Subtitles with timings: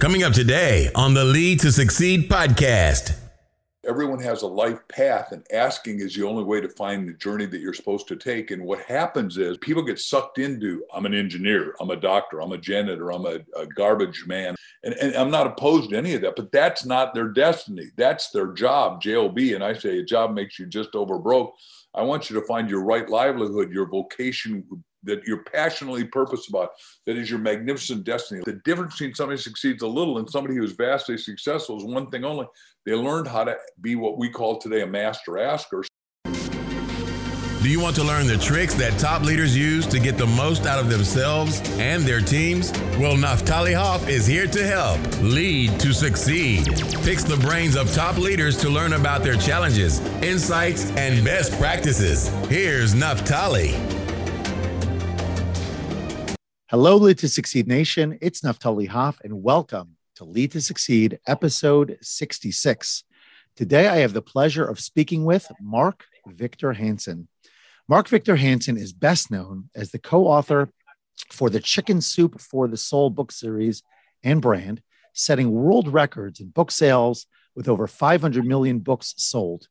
[0.00, 3.18] Coming up today on the Lead to Succeed podcast.
[3.86, 7.44] Everyone has a life path, and asking is the only way to find the journey
[7.44, 8.50] that you're supposed to take.
[8.50, 12.52] And what happens is people get sucked into I'm an engineer, I'm a doctor, I'm
[12.52, 14.54] a janitor, I'm a, a garbage man.
[14.84, 17.90] And, and I'm not opposed to any of that, but that's not their destiny.
[17.98, 19.36] That's their job, JOB.
[19.36, 21.54] And I say a job makes you just over broke.
[21.94, 24.64] I want you to find your right livelihood, your vocation
[25.04, 26.70] that you're passionately purpose about,
[27.06, 28.42] that is your magnificent destiny.
[28.44, 31.84] The difference between somebody who succeeds a little and somebody who is vastly successful is
[31.84, 32.46] one thing only.
[32.86, 35.84] They learned how to be what we call today a master asker.
[37.62, 40.64] Do you want to learn the tricks that top leaders use to get the most
[40.64, 42.72] out of themselves and their teams?
[42.98, 46.64] Well, Naftali Hoff is here to help lead to succeed.
[47.04, 52.28] Picks the brains of top leaders to learn about their challenges, insights, and best practices.
[52.48, 53.99] Here's Naftali.
[56.70, 58.16] Hello, Lead to Succeed Nation.
[58.20, 63.02] It's Naftali Hoff, and welcome to Lead to Succeed, episode 66.
[63.56, 67.26] Today, I have the pleasure of speaking with Mark Victor Hansen.
[67.88, 70.70] Mark Victor Hansen is best known as the co author
[71.32, 73.82] for the Chicken Soup for the Soul book series
[74.22, 74.80] and brand,
[75.12, 79.66] setting world records in book sales with over 500 million books sold.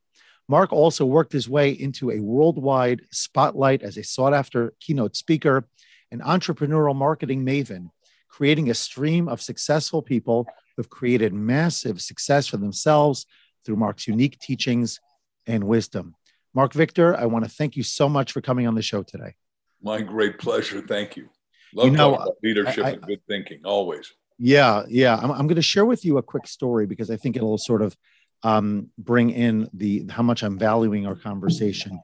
[0.50, 5.66] Mark also worked his way into a worldwide spotlight as a sought after keynote speaker
[6.12, 7.90] an entrepreneurial marketing maven,
[8.28, 13.26] creating a stream of successful people who've created massive success for themselves
[13.66, 15.00] through Mark's unique teachings
[15.46, 16.16] and wisdom.
[16.54, 19.36] Mark Victor, I want to thank you so much for coming on the show today.
[19.82, 20.82] My great pleasure.
[20.82, 21.30] Thank you.
[21.74, 24.12] Love you know, leadership I, I, and good thinking, always.
[24.40, 25.16] Yeah, yeah.
[25.16, 27.82] I'm, I'm going to share with you a quick story because I think it'll sort
[27.82, 27.96] of
[28.44, 32.00] um, bring in the how much I'm valuing our conversation.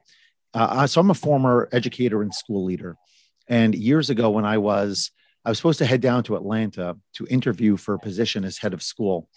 [0.54, 2.96] Uh, so I'm a former educator and school leader,
[3.48, 5.10] and years ago, when I was,
[5.44, 8.74] I was supposed to head down to Atlanta to interview for a position as head
[8.74, 9.28] of school.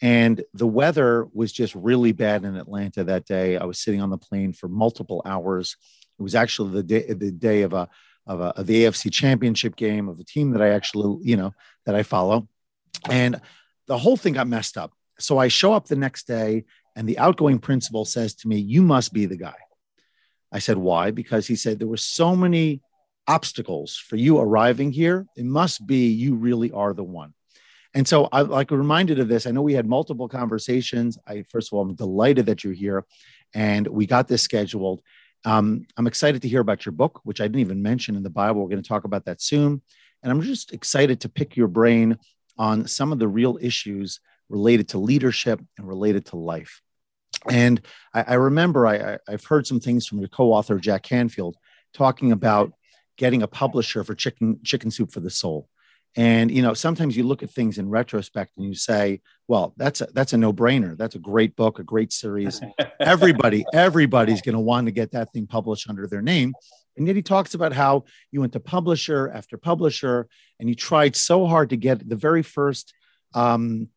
[0.00, 3.56] And the weather was just really bad in Atlanta that day.
[3.56, 5.76] I was sitting on the plane for multiple hours.
[6.18, 7.88] It was actually the day, the day of a,
[8.26, 11.52] of, a, of the AFC championship game of a team that I actually, you know,
[11.86, 12.48] that I follow.
[13.10, 13.40] And
[13.86, 14.92] the whole thing got messed up.
[15.18, 18.82] So I show up the next day and the outgoing principal says to me, you
[18.82, 19.56] must be the guy.
[20.52, 21.10] I said, why?
[21.10, 22.82] Because he said there were so many
[23.28, 27.34] obstacles for you arriving here, it must be you really are the one.
[27.94, 29.46] And so I like reminded of this.
[29.46, 31.18] I know we had multiple conversations.
[31.26, 33.04] I first of all, I'm delighted that you're here
[33.54, 35.02] and we got this scheduled.
[35.44, 38.30] Um, I'm excited to hear about your book, which I didn't even mention in the
[38.30, 38.62] Bible.
[38.62, 39.82] We're going to talk about that soon.
[40.22, 42.18] And I'm just excited to pick your brain
[42.58, 46.82] on some of the real issues related to leadership and related to life.
[47.48, 47.80] And
[48.12, 51.56] I, I remember I, i've heard some things from your co-author Jack Canfield
[51.94, 52.72] talking about
[53.18, 55.68] getting a publisher for chicken chicken soup for the soul.
[56.16, 60.00] And you know sometimes you look at things in retrospect and you say well that's
[60.00, 60.96] a that's a no-brainer.
[60.96, 62.62] That's a great book a great series.
[62.98, 66.54] Everybody everybody's going to want to get that thing published under their name.
[66.96, 70.26] And yet he talks about how you went to publisher after publisher
[70.58, 72.92] and you tried so hard to get the very first
[73.34, 73.88] um,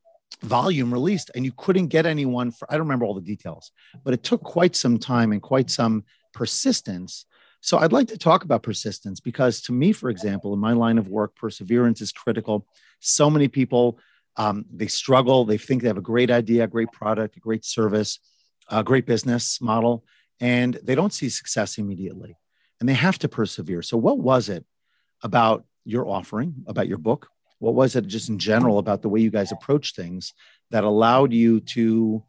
[0.42, 3.72] volume released and you couldn't get anyone for i don't remember all the details
[4.04, 7.26] but it took quite some time and quite some persistence
[7.62, 10.98] so I'd like to talk about persistence because to me, for example, in my line
[10.98, 12.66] of work, perseverance is critical.
[13.00, 14.00] So many people,
[14.36, 15.46] um, they struggle.
[15.46, 18.20] They think they have a great idea, a great product, a great service,
[18.70, 20.04] a great business model,
[20.40, 22.36] and they don't see success immediately.
[22.80, 23.84] And they have to persevere.
[23.84, 24.66] So what was it
[25.22, 27.28] about your offering, about your book?
[27.60, 30.34] What was it just in general about the way you guys approach things
[30.72, 32.24] that allowed you to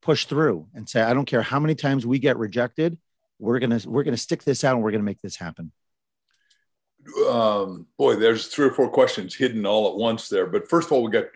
[0.00, 2.96] push through and say, I don't care how many times we get rejected,
[3.38, 5.72] we're gonna we're gonna stick this out and we're gonna make this happen.
[7.28, 10.46] Um, boy there's three or four questions hidden all at once there.
[10.46, 11.26] But first of all we got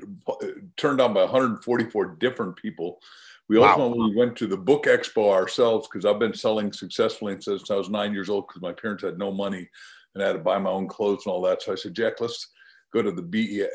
[0.77, 3.01] turned on by 144 different people.
[3.49, 4.19] We ultimately wow.
[4.19, 8.15] went to the book expo ourselves because i've been selling successfully since i was nine
[8.15, 9.69] years old because my parents had no money
[10.15, 11.63] and i had to buy my own clothes and all that.
[11.63, 12.49] So i said jack let's
[12.93, 13.67] go to the BE,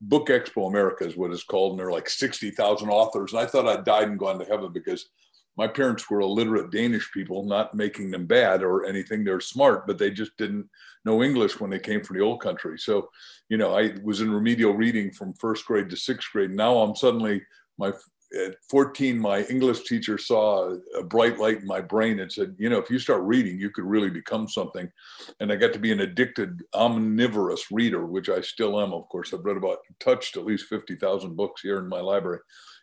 [0.00, 3.32] Book Expo America is what it's called, and there are like 60,000 authors.
[3.32, 5.08] And I thought I'd died and gone to heaven because
[5.58, 9.24] my parents were illiterate Danish people, not making them bad or anything.
[9.24, 10.70] They're smart, but they just didn't
[11.04, 12.78] know English when they came from the old country.
[12.78, 13.10] So,
[13.48, 16.52] you know, I was in remedial reading from first grade to sixth grade.
[16.52, 17.42] Now I'm suddenly
[17.76, 17.92] my
[18.34, 22.68] at 14, my English teacher saw a bright light in my brain and said, you
[22.68, 24.90] know, if you start reading, you could really become something.
[25.40, 28.92] And I got to be an addicted, omnivorous reader, which I still am.
[28.92, 32.40] Of course, I've read about, touched at least 50,000 books here in my library.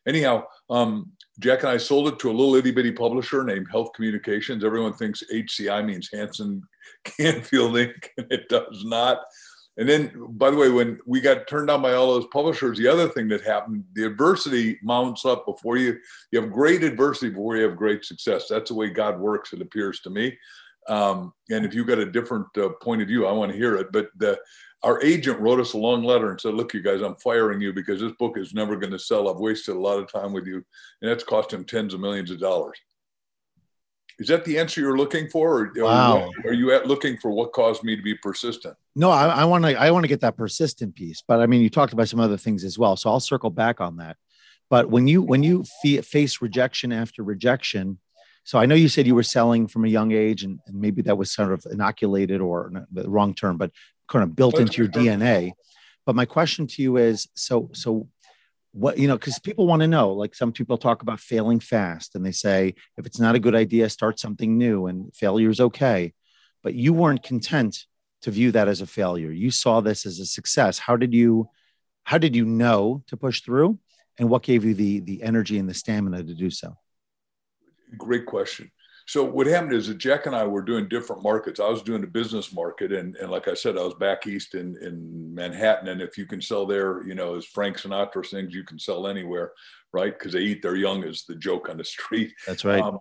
[0.08, 3.90] Anyhow, um, Jack and I sold it to a little itty bitty publisher named Health
[3.96, 4.64] Communications.
[4.64, 6.62] Everyone thinks HCI means Hansen
[7.04, 9.22] Canfield Inc., and it does not.
[9.78, 12.88] And then, by the way, when we got turned down by all those publishers, the
[12.88, 15.98] other thing that happened, the adversity mounts up before you.
[16.32, 18.48] You have great adversity before you have great success.
[18.48, 19.52] That's the way God works.
[19.52, 20.38] It appears to me.
[20.88, 23.76] Um, and if you've got a different uh, point of view, I want to hear
[23.76, 23.92] it.
[23.92, 24.40] But the,
[24.84, 27.74] our agent wrote us a long letter and said, "Look, you guys, I'm firing you
[27.74, 29.28] because this book is never going to sell.
[29.28, 30.64] I've wasted a lot of time with you,
[31.02, 32.78] and that's cost him tens of millions of dollars."
[34.18, 36.32] Is that the answer you're looking for, or wow.
[36.46, 38.76] are you at looking for what caused me to be persistent?
[38.96, 39.76] No, I want to.
[39.76, 42.38] I want to get that persistent piece, but I mean, you talked about some other
[42.38, 44.16] things as well, so I'll circle back on that.
[44.70, 48.00] But when you when you face rejection after rejection,
[48.46, 51.02] so I know you said you were selling from a young age, and, and maybe
[51.04, 53.72] that was sort of inoculated or the wrong term, but
[54.08, 55.52] kind of built into your DNA.
[56.06, 58.08] But my question to you is, so so
[58.76, 62.14] what you know because people want to know like some people talk about failing fast
[62.14, 65.62] and they say if it's not a good idea start something new and failure is
[65.62, 66.14] okay.
[66.62, 67.86] But you weren't content
[68.24, 69.32] to view that as a failure.
[69.32, 70.78] You saw this as a success.
[70.78, 71.48] How did you
[72.04, 73.80] how did you know to push through
[74.18, 76.76] and what gave you the the energy and the stamina to do so?
[77.98, 78.72] Great question
[79.08, 81.60] so what happened is that Jack and I were doing different markets.
[81.60, 84.56] I was doing the business market, and, and like I said, I was back east
[84.56, 85.90] in, in Manhattan.
[85.90, 89.08] And if you can sell there, you know, as Frank Sinatra sings, you can sell
[89.08, 89.52] anywhere,
[89.94, 90.18] right?
[90.18, 92.34] Because they eat their young is the joke on the street.
[92.48, 92.82] That's right.
[92.82, 93.00] Um,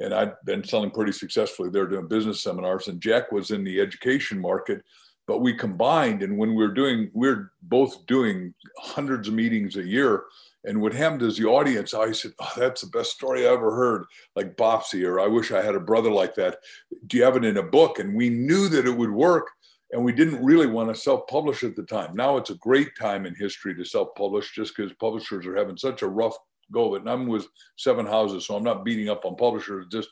[0.00, 2.88] and I'd been selling pretty successfully there doing business seminars.
[2.88, 4.82] And Jack was in the education market,
[5.26, 6.22] but we combined.
[6.22, 10.24] And when we we're doing, we we're both doing hundreds of meetings a year
[10.64, 13.74] and what happened is the audience, I said, oh, that's the best story I ever
[13.74, 16.58] heard, like Bopsy, or I wish I had a brother like that.
[17.06, 17.98] Do you have it in a book?
[17.98, 19.48] And we knew that it would work.
[19.92, 22.16] And we didn't really want to self publish at the time.
[22.16, 25.76] Now it's a great time in history to self publish just because publishers are having
[25.76, 26.36] such a rough
[26.72, 27.00] go of it.
[27.02, 27.46] And I'm with
[27.76, 29.86] seven houses, so I'm not beating up on publishers.
[29.92, 30.08] Just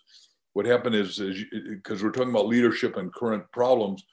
[0.53, 4.05] what happened is, because we're talking about leadership and current problems,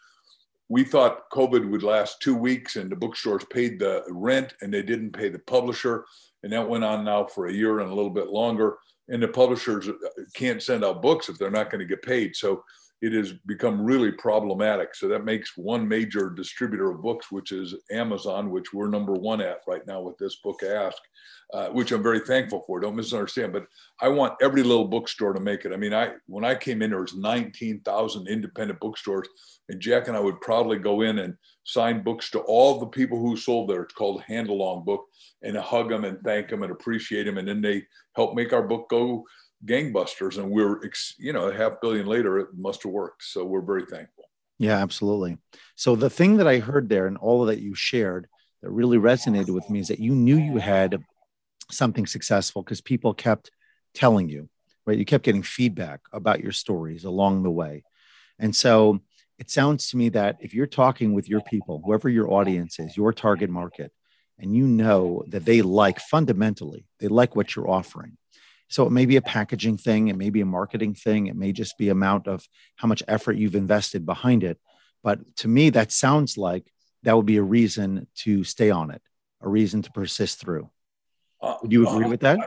[0.69, 4.83] we thought COVID would last two weeks and the bookstores paid the rent and they
[4.83, 6.05] didn't pay the publisher.
[6.43, 8.77] And that went on now for a year and a little bit longer.
[9.09, 9.89] And the publishers
[10.35, 12.35] can't send out books if they're not going to get paid.
[12.35, 12.63] So
[13.01, 14.93] it has become really problematic.
[14.93, 19.39] So that makes one major distributor of books, which is Amazon, which we're number one
[19.39, 20.97] at right now with this book Ask,
[21.53, 22.79] uh, which I'm very thankful for.
[22.81, 23.67] Don't misunderstand, but
[24.01, 25.71] I want every little bookstore to make it.
[25.71, 29.29] I mean, I when I came in, there was 19,000 independent bookstores,
[29.69, 33.17] and Jack and I would proudly go in and sign books to all the people
[33.17, 33.83] who sold there.
[33.83, 35.05] It's called Hand Along Book,
[35.41, 37.83] and hug them and thank them and appreciate them, and then they
[38.17, 39.23] help make our book go
[39.65, 40.79] gangbusters and we're
[41.17, 43.23] you know a half billion later it must have worked.
[43.23, 44.25] So we're very thankful.
[44.57, 45.37] Yeah absolutely.
[45.75, 48.27] So the thing that i heard there and all of that you shared
[48.61, 51.03] that really resonated with me is that you knew you had
[51.71, 53.51] something successful because people kept
[53.93, 54.49] telling you
[54.89, 54.97] right?
[54.97, 57.83] You kept getting feedback about your stories along the way.
[58.39, 58.99] And so
[59.37, 62.97] it sounds to me that if you're talking with your people whoever your audience is
[62.97, 63.91] your target market
[64.39, 68.17] and you know that they like fundamentally they like what you're offering
[68.69, 71.51] so it may be a packaging thing, it may be a marketing thing, it may
[71.51, 74.59] just be amount of how much effort you've invested behind it.
[75.03, 76.71] But to me, that sounds like
[77.03, 79.01] that would be a reason to stay on it,
[79.41, 80.69] a reason to persist through.
[81.41, 82.39] Uh, would you agree uh, with that?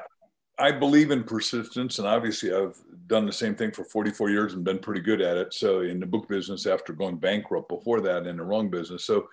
[0.58, 2.76] I believe in persistence, and obviously, I've
[3.06, 5.54] done the same thing for 44 years and been pretty good at it.
[5.54, 9.28] So, in the book business, after going bankrupt before that in the wrong business, so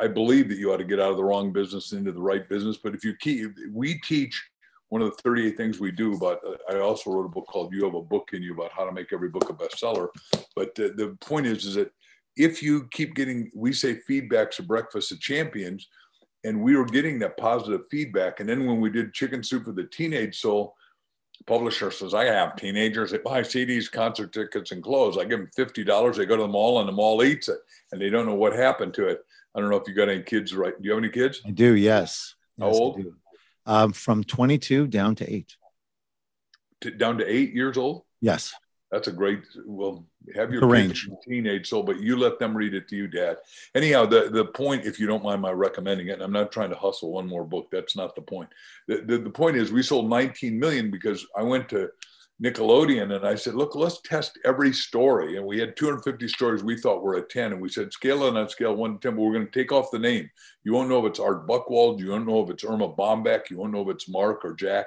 [0.00, 2.48] I believe that you ought to get out of the wrong business into the right
[2.48, 2.78] business.
[2.78, 4.42] But if you keep, we teach
[4.88, 7.72] one of the 38 things we do about uh, i also wrote a book called
[7.72, 10.08] you have a book in you about how to make every book a bestseller.
[10.54, 11.92] But the, the point is is that
[12.36, 15.88] if you keep getting we say feedbacks of breakfast of champions
[16.44, 18.38] and we were getting that positive feedback.
[18.38, 20.74] And then when we did chicken soup for the teenage soul
[21.46, 25.18] publisher says i have teenagers that buy cds concert tickets and clothes.
[25.18, 27.58] I give them $50 they go to the mall and the mall eats it
[27.92, 29.20] and they don't know what happened to it.
[29.54, 31.42] I don't know if you got any kids right do you have any kids?
[31.46, 32.34] I do yes.
[32.58, 33.04] How yes, old
[33.66, 35.56] um, from 22 down to eight.
[36.82, 38.02] To, down to eight years old?
[38.20, 38.54] Yes.
[38.92, 39.42] That's a great.
[39.66, 43.38] Well, have your range teenage soul, but you let them read it to you, Dad.
[43.74, 46.76] Anyhow, the the point, if you don't mind my recommending it, I'm not trying to
[46.76, 47.66] hustle one more book.
[47.72, 48.48] That's not the point.
[48.86, 51.90] The, the, the point is, we sold 19 million because I went to
[52.42, 55.36] Nickelodeon and I said, look, let's test every story.
[55.36, 57.52] And we had 250 stories we thought were a 10.
[57.52, 59.72] And we said, scale it on scale one to 10, but we're going to take
[59.72, 60.28] off the name.
[60.62, 61.98] You won't know if it's Art Buchwald.
[61.98, 63.48] You won't know if it's Erma Bombeck.
[63.48, 64.86] You won't know if it's Mark or Jack.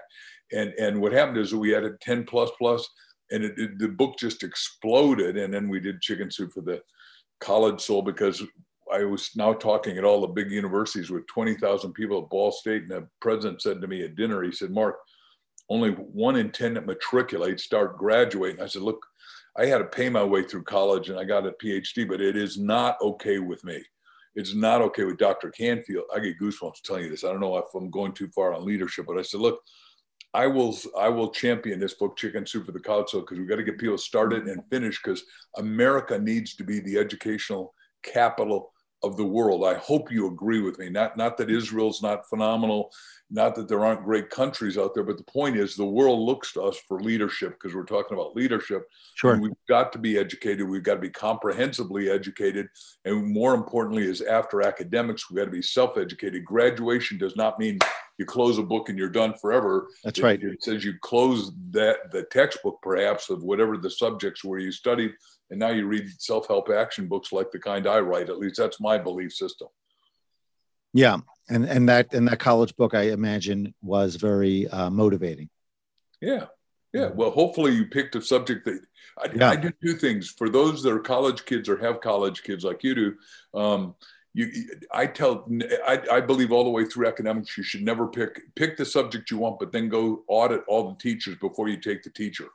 [0.52, 2.88] And, and what happened is we had a 10 plus plus
[3.32, 5.38] and it, it, the book just exploded.
[5.38, 6.82] And then we did Chicken Soup for the
[7.40, 8.44] college soul because
[8.94, 12.84] I was now talking at all the big universities with 20,000 people at Ball State.
[12.84, 14.98] And the president said to me at dinner, he said, Mark,
[15.70, 18.62] only one in 10 that matriculate start graduating.
[18.62, 19.06] I said, look,
[19.58, 22.36] I had to pay my way through college and I got a PhD, but it
[22.36, 23.84] is not okay with me.
[24.36, 25.50] it's not okay with Dr.
[25.50, 26.06] Canfield.
[26.16, 27.24] I get goosebumps telling you this.
[27.24, 29.60] I don't know if I'm going too far on leadership, but I said, look,
[30.34, 33.56] I will I will champion this book, Chicken Soup for the Council, because we've got
[33.56, 35.24] to get people started and finished because
[35.58, 37.74] America needs to be the educational
[38.04, 38.72] capital
[39.04, 39.64] of the world.
[39.64, 40.90] I hope you agree with me.
[40.90, 42.92] Not not that Israel's not phenomenal,
[43.32, 46.52] not that there aren't great countries out there, but the point is the world looks
[46.54, 48.88] to us for leadership because we're talking about leadership.
[49.16, 49.34] Sure.
[49.34, 50.68] And we've got to be educated.
[50.68, 52.68] We've got to be comprehensively educated.
[53.06, 56.44] And more importantly, is after academics, we've got to be self-educated.
[56.44, 57.80] Graduation does not mean
[58.20, 59.88] you close a book and you're done forever.
[60.04, 60.44] That's it, right.
[60.44, 65.14] It says you close that the textbook perhaps of whatever the subjects where you studied
[65.50, 68.30] and now you read self-help action books like the kind I write.
[68.30, 69.70] At least that's my belief system.
[70.94, 71.18] Yeah,
[71.50, 75.50] and and that and that college book, I imagine, was very uh, motivating.
[76.20, 76.48] Yeah,
[76.94, 77.08] yeah.
[77.08, 78.82] Well, hopefully you picked a subject that
[79.18, 79.50] I, yeah.
[79.52, 82.84] I do two things for those that are college kids or have college kids like
[82.84, 83.16] you do.
[83.54, 83.96] Um,
[84.46, 85.48] you, I tell,
[85.88, 89.32] I, I believe all the way through academics, you should never pick pick the subject
[89.32, 92.48] you want, but then go audit all the teachers before you take the teacher.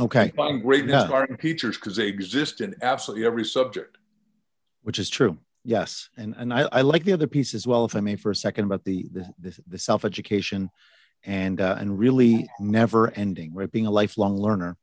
[0.00, 0.26] Okay.
[0.26, 3.96] You find great and inspiring teachers because they exist in absolutely every subject.
[4.82, 5.38] Which is true.
[5.64, 6.10] Yes.
[6.16, 8.36] And and I, I like the other piece as well, if I may, for a
[8.36, 10.70] second about the the, the, the self education
[11.24, 13.70] and uh, and really never ending, right?
[13.70, 14.76] Being a lifelong learner.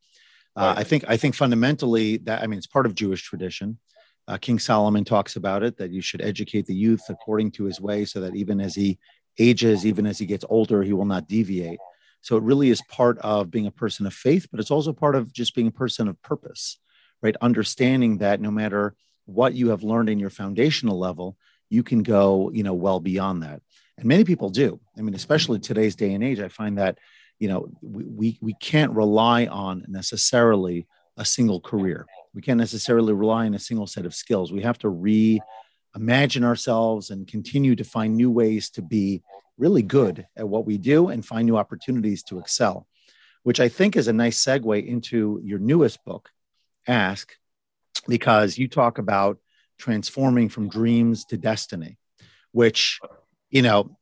[0.56, 0.78] Uh, right.
[0.78, 3.78] I think I think fundamentally that I mean it's part of Jewish tradition.
[4.26, 7.80] Uh, King Solomon talks about it that you should educate the youth according to his
[7.80, 8.98] way, so that even as he
[9.38, 11.78] ages, even as he gets older, he will not deviate.
[12.22, 15.14] So it really is part of being a person of faith, but it's also part
[15.14, 16.78] of just being a person of purpose,
[17.20, 17.36] right?
[17.42, 18.94] Understanding that no matter
[19.26, 21.36] what you have learned in your foundational level,
[21.68, 23.60] you can go, you know, well beyond that.
[23.98, 24.80] And many people do.
[24.96, 26.98] I mean, especially today's day and age, I find that,
[27.38, 32.06] you know, we, we, we can't rely on necessarily a single career.
[32.34, 34.52] We can't necessarily rely on a single set of skills.
[34.52, 39.22] We have to reimagine ourselves and continue to find new ways to be
[39.56, 42.86] really good at what we do and find new opportunities to excel,
[43.44, 46.30] which I think is a nice segue into your newest book,
[46.88, 47.36] Ask,
[48.08, 49.38] because you talk about
[49.78, 51.98] transforming from dreams to destiny,
[52.52, 53.00] which,
[53.50, 53.96] you know,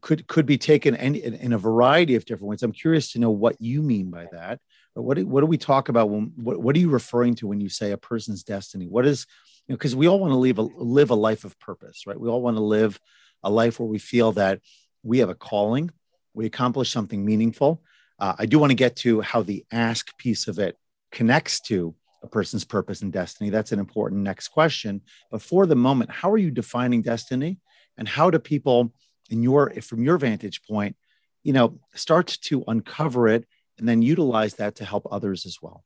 [0.00, 2.62] could could be taken in, in a variety of different ways.
[2.62, 4.60] I'm curious to know what you mean by that.
[4.94, 7.60] What do, what do we talk about when what, what are you referring to when
[7.60, 8.86] you say a person's destiny?
[8.86, 9.26] What is
[9.66, 12.18] you know because we all want to live a live a life of purpose, right?
[12.18, 12.98] We all want to live
[13.42, 14.60] a life where we feel that
[15.02, 15.90] we have a calling,
[16.32, 17.82] we accomplish something meaningful.
[18.18, 20.78] Uh, I do want to get to how the ask piece of it
[21.10, 23.50] connects to a person's purpose and destiny.
[23.50, 25.02] That's an important next question.
[25.30, 27.58] But for the moment, how are you defining destiny,
[27.98, 28.92] and how do people,
[29.30, 30.96] in your from your vantage point,
[31.42, 33.44] you know, start to uncover it
[33.78, 35.84] and then utilize that to help others as well?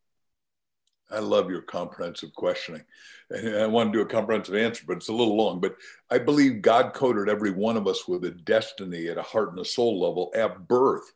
[1.10, 2.82] I love your comprehensive questioning.
[3.30, 5.60] And I want to do a comprehensive answer, but it's a little long.
[5.60, 5.74] But
[6.10, 9.58] I believe God coded every one of us with a destiny at a heart and
[9.58, 11.10] a soul level at birth.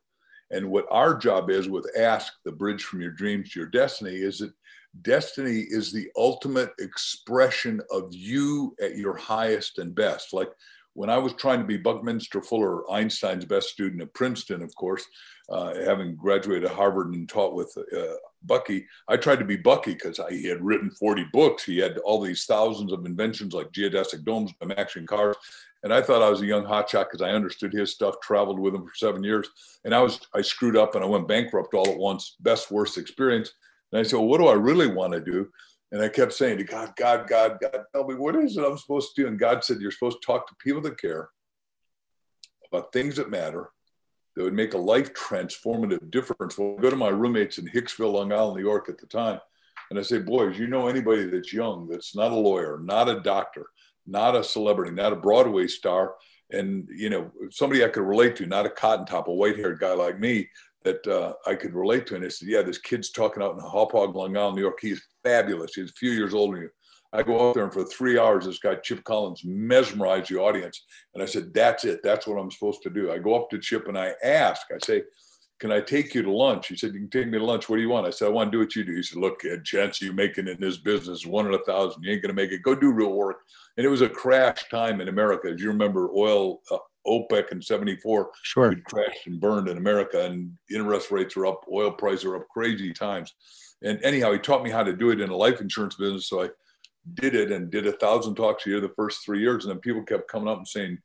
[0.51, 4.17] And what our job is with Ask, the bridge from your dreams to your destiny,
[4.17, 4.53] is that
[5.03, 10.33] destiny is the ultimate expression of you at your highest and best.
[10.33, 10.51] Like
[10.95, 15.05] when I was trying to be Buckminster Fuller, Einstein's best student at Princeton, of course,
[15.49, 20.21] uh, having graduated Harvard and taught with uh, Bucky, I tried to be Bucky because
[20.29, 21.65] he had written 40 books.
[21.65, 25.37] He had all these thousands of inventions like geodesic domes, action cars.
[25.83, 28.75] And I thought I was a young hotshot because I understood his stuff, traveled with
[28.75, 29.49] him for seven years.
[29.85, 32.99] And I was, I screwed up and I went bankrupt all at once, best, worst
[32.99, 33.53] experience.
[33.91, 35.49] And I said, well, what do I really want to do?
[35.93, 38.79] And I kept saying to God, God, God, God, tell me what is it I'm
[38.79, 39.29] supposed to do?
[39.29, 41.29] And God said, You're supposed to talk to people that care
[42.67, 43.71] about things that matter
[44.35, 46.57] that would make a life transformative difference.
[46.57, 49.39] Well, I go to my roommates in Hicksville, Long Island, New York at the time,
[49.91, 53.21] and I say, Boys, you know anybody that's young, that's not a lawyer, not a
[53.21, 53.67] doctor,
[54.07, 56.15] not a celebrity, not a Broadway star,
[56.51, 59.79] and you know somebody I could relate to, not a cotton top, a white haired
[59.79, 60.49] guy like me
[60.85, 62.17] that uh, I could relate to.
[62.17, 64.79] And I said, Yeah, this kid's talking out in Hauppauge, Long Island, New York.
[64.81, 65.75] He's fabulous.
[65.75, 66.71] He's a few years older than you.
[67.15, 70.85] I go out there and for three hours, this guy, Chip Collins, mesmerized the audience.
[71.15, 72.01] And I said, That's it.
[72.03, 73.13] That's what I'm supposed to do.
[73.13, 75.03] I go up to Chip and I ask, I say,
[75.61, 76.69] Can I take you to lunch?
[76.69, 77.69] He said, You can take me to lunch.
[77.69, 78.07] What do you want?
[78.07, 78.97] I said, I want to do what you do.
[78.97, 82.03] He said, Look, kid, chance you making in this business, one in a thousand.
[82.03, 82.63] You ain't going to make it.
[82.63, 83.41] Go do real work.
[83.77, 85.51] And it was a crash time in America.
[85.51, 88.75] As you remember, oil, uh, OPEC in 74 sure.
[88.85, 92.93] crashed and burned in America and interest rates are up, oil prices are up crazy
[92.93, 93.35] times.
[93.83, 96.29] And anyhow, he taught me how to do it in a life insurance business.
[96.29, 96.51] So I
[97.15, 99.65] did it and did a thousand talks a year the first three years.
[99.65, 100.99] And then people kept coming up and saying,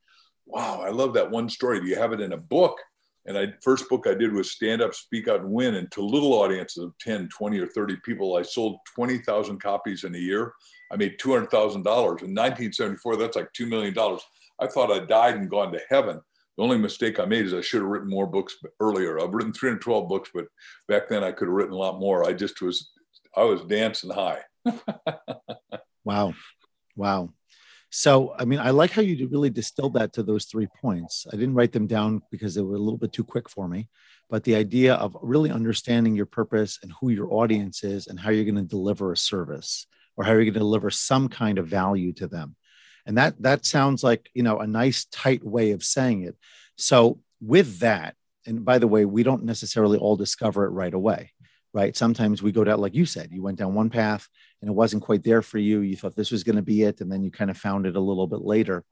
[0.46, 1.80] wow, I love that one story.
[1.80, 2.78] Do you have it in a book?
[3.26, 5.74] And I first book I did was stand up, speak out and win.
[5.74, 10.14] And to little audiences of 10, 20 or 30 people, I sold 20,000 copies in
[10.14, 10.54] a year.
[10.90, 13.16] I made two hundred thousand dollars in 1974.
[13.16, 14.22] That's like two million dollars.
[14.60, 16.20] I thought I died and gone to heaven.
[16.56, 19.20] The only mistake I made is I should have written more books earlier.
[19.20, 20.46] I've written 312 books, but
[20.88, 22.28] back then I could have written a lot more.
[22.28, 22.90] I just was,
[23.36, 24.40] I was dancing high.
[26.04, 26.34] wow,
[26.96, 27.30] wow.
[27.90, 31.26] So, I mean, I like how you really distilled that to those three points.
[31.32, 33.88] I didn't write them down because they were a little bit too quick for me,
[34.28, 38.30] but the idea of really understanding your purpose and who your audience is and how
[38.30, 39.86] you're going to deliver a service
[40.16, 42.56] or how you're going to deliver some kind of value to them.
[43.08, 46.36] And that that sounds like, you know, a nice tight way of saying it.
[46.76, 48.14] So, with that,
[48.46, 51.32] and by the way, we don't necessarily all discover it right away
[51.72, 51.96] right?
[51.96, 54.28] Sometimes we go down, like you said, you went down one path
[54.60, 55.80] and it wasn't quite there for you.
[55.80, 57.00] You thought this was going to be it.
[57.00, 58.84] And then you kind of found it a little bit later.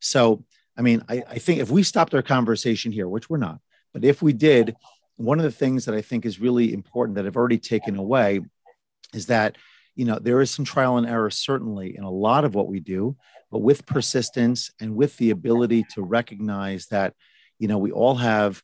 [0.00, 0.44] So,
[0.76, 3.60] I mean, I, I think if we stopped our conversation here, which we're not,
[3.92, 4.74] but if we did,
[5.16, 8.40] one of the things that I think is really important that I've already taken away
[9.12, 9.56] is that,
[9.94, 12.80] you know, there is some trial and error, certainly, in a lot of what we
[12.80, 13.16] do,
[13.54, 17.14] but with persistence and with the ability to recognize that,
[17.60, 18.60] you know, we all have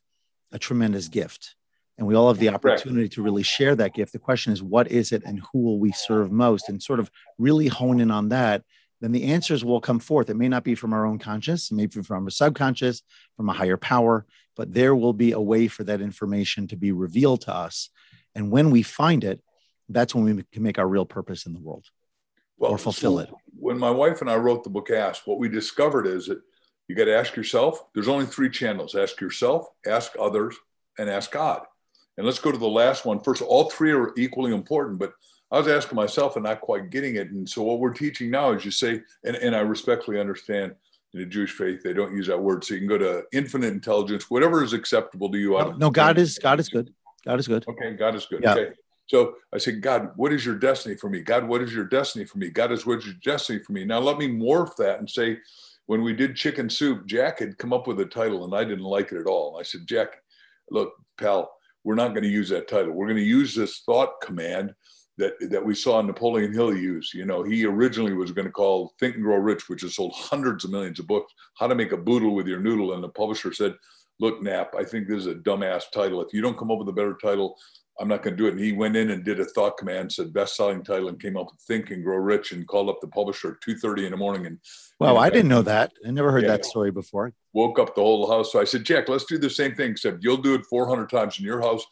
[0.51, 1.55] a tremendous gift
[1.97, 4.11] and we all have the opportunity to really share that gift.
[4.11, 6.67] The question is, what is it and who will we serve most?
[6.67, 8.63] And sort of really hone in on that.
[8.99, 10.29] Then the answers will come forth.
[10.29, 13.01] It may not be from our own conscious, maybe from our subconscious,
[13.37, 14.25] from a higher power,
[14.57, 17.89] but there will be a way for that information to be revealed to us.
[18.35, 19.39] And when we find it,
[19.87, 21.85] that's when we can make our real purpose in the world
[22.61, 23.29] well, or fulfill so it.
[23.59, 26.41] When my wife and I wrote the book Ask, what we discovered is that
[26.87, 27.85] you got to ask yourself.
[27.93, 30.55] There's only three channels ask yourself, ask others,
[30.97, 31.63] and ask God.
[32.17, 33.41] And let's go to the last one first.
[33.41, 35.13] All three are equally important, but
[35.51, 37.31] I was asking myself and not quite getting it.
[37.31, 40.75] And so what we're teaching now is you say, and, and I respectfully understand
[41.13, 42.63] in the Jewish faith, they don't use that word.
[42.63, 45.51] So you can go to infinite intelligence, whatever is acceptable to you.
[45.51, 46.93] No, no God is God is good.
[47.25, 47.65] God is good.
[47.67, 48.43] Okay, God is good.
[48.43, 48.53] Yeah.
[48.53, 48.73] Okay.
[49.11, 51.19] So I said, God, what is your destiny for me?
[51.19, 52.49] God, what is your destiny for me?
[52.49, 53.83] God is what is your destiny for me?
[53.83, 55.37] Now let me morph that and say,
[55.87, 58.85] when we did chicken soup, Jack had come up with a title and I didn't
[58.85, 59.57] like it at all.
[59.59, 60.23] I said, Jack,
[60.69, 61.51] look, pal,
[61.83, 62.93] we're not going to use that title.
[62.93, 64.73] We're going to use this thought command
[65.17, 67.11] that that we saw Napoleon Hill use.
[67.13, 70.13] You know, he originally was going to call Think and Grow Rich, which has sold
[70.15, 72.93] hundreds of millions of books, How to Make a Boodle with Your Noodle.
[72.93, 73.75] And the publisher said,
[74.21, 76.21] Look, Nap, I think this is a dumbass title.
[76.21, 77.57] If you don't come up with a better title,
[78.01, 78.53] I'm not going to do it.
[78.53, 81.37] And he went in and did a thought command, said best selling title, and came
[81.37, 84.17] up with Think and Grow Rich and called up the publisher at 2.30 in the
[84.17, 84.47] morning.
[84.47, 84.57] And
[84.99, 85.93] well, I didn't know that.
[86.05, 87.31] I never heard yeah, that story before.
[87.53, 88.51] Woke up the whole house.
[88.51, 91.37] So I said, Jack, let's do the same thing, except you'll do it 400 times
[91.37, 91.85] in your house.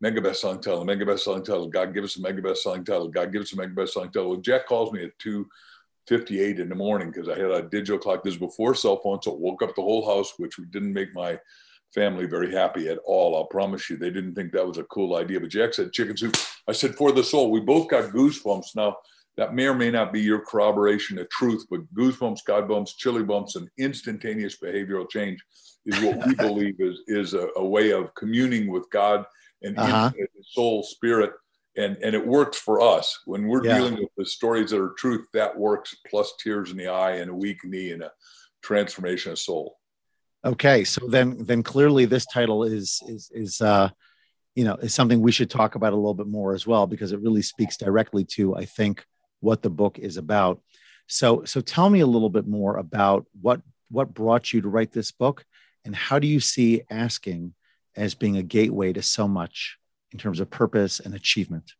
[0.00, 1.66] Mega best selling title, mega best selling title.
[1.66, 3.08] God give us a mega best selling title.
[3.08, 4.30] God give us a mega best selling title.
[4.30, 8.22] Well, Jack calls me at 2.58 in the morning because I had a digital clock.
[8.22, 9.20] This was before cell phone.
[9.20, 11.40] So it woke up the whole house, which didn't make my–
[11.94, 13.36] family very happy at all.
[13.36, 15.40] I'll promise you, they didn't think that was a cool idea.
[15.40, 16.36] But Jack said chicken soup.
[16.68, 17.50] I said for the soul.
[17.50, 18.76] We both got goosebumps.
[18.76, 18.96] Now
[19.36, 23.22] that may or may not be your corroboration of truth, but goosebumps, God bumps, chili
[23.22, 25.42] bumps, and instantaneous behavioral change
[25.84, 29.24] is what we believe is is a, a, way of communing with God
[29.62, 30.10] and uh-huh.
[30.42, 31.32] soul, spirit.
[31.78, 33.76] And, and it works for us when we're yeah.
[33.76, 35.26] dealing with the stories that are truth.
[35.34, 38.12] That works plus tears in the eye and a weak knee and a
[38.62, 39.76] transformation of soul.
[40.46, 43.90] Okay, so then then clearly this title is is is uh,
[44.54, 47.10] you know is something we should talk about a little bit more as well because
[47.10, 49.04] it really speaks directly to I think
[49.40, 50.62] what the book is about.
[51.08, 54.92] So so tell me a little bit more about what what brought you to write
[54.92, 55.44] this book
[55.84, 57.52] and how do you see asking
[57.96, 59.78] as being a gateway to so much
[60.12, 61.72] in terms of purpose and achievement?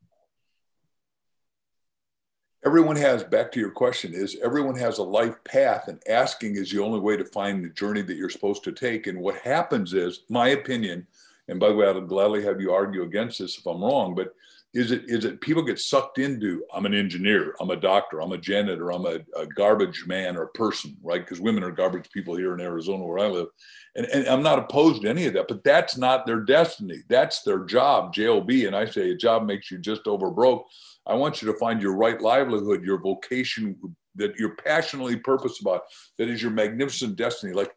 [2.66, 6.70] Everyone has back to your question is everyone has a life path and asking is
[6.70, 9.06] the only way to find the journey that you're supposed to take.
[9.06, 11.06] And what happens is my opinion
[11.48, 14.34] and by the way i'll gladly have you argue against this if i'm wrong but
[14.74, 18.32] is it is it people get sucked into i'm an engineer i'm a doctor i'm
[18.32, 21.22] a janitor i'm a, a garbage man or person right?
[21.24, 23.46] Because women are garbage people here in arizona where i live.
[23.94, 27.02] And, and i'm not opposed to any of that but that's not their destiny.
[27.08, 30.66] That's their job job and i say a job makes you just over broke.
[31.06, 33.78] I want you to find your right livelihood, your vocation
[34.16, 35.82] that you're passionately purpose about,
[36.18, 37.52] that is your magnificent destiny.
[37.52, 37.70] Like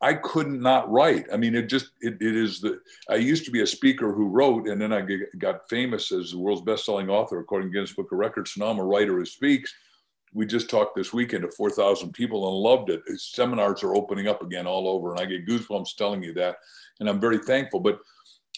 [0.00, 1.26] I couldn't not write.
[1.32, 4.28] I mean, it just, it, it is the, I used to be a speaker who
[4.28, 5.06] wrote, and then I
[5.38, 8.52] got famous as the world's best-selling author, according to Guinness Book of Records.
[8.52, 9.74] So now I'm a writer who speaks.
[10.34, 13.00] We just talked this weekend to 4,000 people and loved it.
[13.18, 16.56] Seminars are opening up again all over, and I get goosebumps telling you that.
[17.00, 17.80] And I'm very thankful.
[17.80, 17.98] But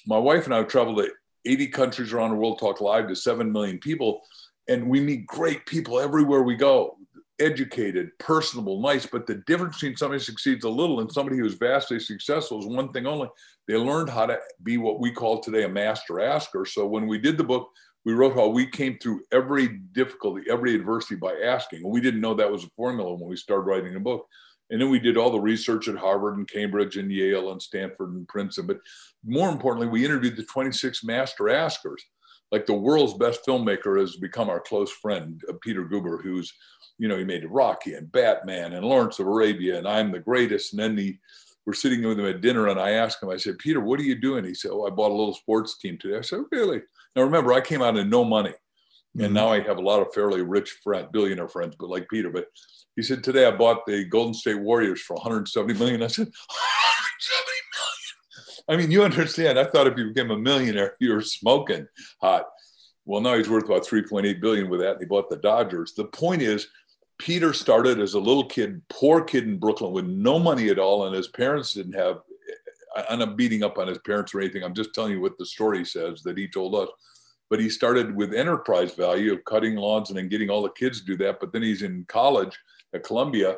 [0.07, 1.11] my wife and I have traveled to
[1.44, 4.22] 80 countries around the world, talk live to 7 million people.
[4.68, 6.97] And we meet great people everywhere we go,
[7.40, 9.07] educated, personable, nice.
[9.07, 12.61] But the difference between somebody who succeeds a little and somebody who is vastly successful
[12.61, 13.29] is one thing only.
[13.66, 16.64] They learned how to be what we call today a master asker.
[16.64, 17.68] So when we did the book,
[18.05, 21.88] we wrote how we came through every difficulty, every adversity by asking.
[21.88, 24.27] We didn't know that was a formula when we started writing the book.
[24.70, 28.12] And then we did all the research at Harvard and Cambridge and Yale and Stanford
[28.12, 28.66] and Princeton.
[28.66, 28.81] But
[29.24, 32.05] more importantly, we interviewed the 26 master askers.
[32.50, 36.52] Like the world's best filmmaker has become our close friend, uh, Peter Guber, who's,
[36.98, 40.72] you know, he made Rocky and Batman and Lawrence of Arabia and I'm the greatest.
[40.72, 41.18] And then he,
[41.66, 44.04] we're sitting with him at dinner and I asked him, I said, Peter, what are
[44.04, 44.44] you doing?
[44.44, 46.16] He said, Oh, I bought a little sports team today.
[46.16, 46.80] I said, Really?
[47.14, 48.54] Now remember, I came out of no money.
[49.14, 49.34] And mm-hmm.
[49.34, 52.30] now I have a lot of fairly rich friends, billionaire friends, but like Peter.
[52.30, 52.46] But
[52.96, 56.02] he said, Today I bought the Golden State Warriors for 170 million.
[56.02, 57.58] I said, 170 million.
[58.68, 59.59] I mean, you understand.
[59.59, 61.88] I thought if you became a millionaire, you were smoking
[62.20, 62.46] hot.
[63.07, 64.92] Well, now he's worth about 3.8 billion with that.
[64.92, 65.94] And he bought the Dodgers.
[65.94, 66.68] The point is,
[67.18, 71.07] Peter started as a little kid, poor kid in Brooklyn with no money at all,
[71.07, 72.20] and his parents didn't have.
[73.09, 74.62] I'm not beating up on his parents or anything.
[74.62, 76.88] I'm just telling you what the story says that he told us.
[77.50, 81.00] But he started with enterprise value of cutting lawns and then getting all the kids
[81.00, 81.40] to do that.
[81.40, 82.59] But then he's in college
[82.94, 83.57] at Columbia,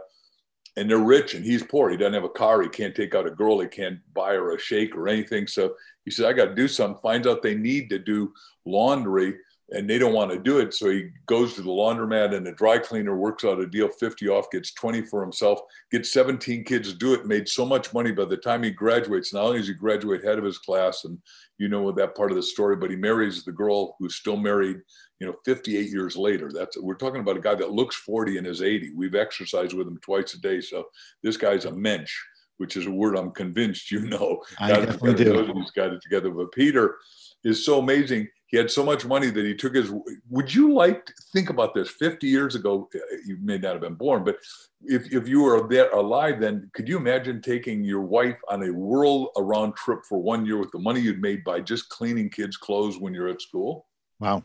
[0.77, 1.91] and they're rich and he's poor.
[1.91, 2.63] He doesn't have a car.
[2.63, 3.61] He can't take out a girl.
[3.61, 5.47] He can't buy her a shake or anything.
[5.47, 7.01] So he said, I got to do something.
[7.03, 8.33] Finds out they need to do
[8.65, 9.35] laundry
[9.73, 10.75] and they don't want to do it.
[10.75, 14.29] So he goes to the laundromat and the dry cleaner works out a deal 50
[14.29, 15.61] off, gets 20 for himself,
[15.93, 19.33] gets 17 kids to do it, made so much money by the time he graduates.
[19.33, 21.19] Not only does he graduate head of his class, and
[21.59, 24.79] you know that part of the story, but he marries the girl who's still married,
[25.21, 26.51] you know, 58 years later.
[26.53, 28.93] That's we're talking about a guy that looks 40 and is 80.
[28.95, 30.61] We've exercised with him twice a day.
[30.61, 30.85] So
[31.23, 32.15] this guy's a mensch,
[32.57, 34.43] which is a word I'm convinced you know.
[34.59, 35.53] I definitely do.
[35.55, 36.31] He's got it together.
[36.31, 36.97] But Peter
[37.45, 39.93] is so amazing he had so much money that he took his
[40.29, 43.81] would you like to think about this 50 years ago uh, you may not have
[43.81, 44.37] been born but
[44.83, 48.73] if, if you were there alive then could you imagine taking your wife on a
[48.73, 52.57] world around trip for one year with the money you'd made by just cleaning kids
[52.57, 53.87] clothes when you're at school?
[54.19, 54.43] Wow.